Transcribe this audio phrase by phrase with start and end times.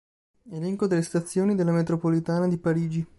[0.49, 3.07] Elenco delle stazioni della metropolitana di Parigi